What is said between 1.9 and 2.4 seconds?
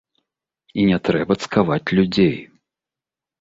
людзей.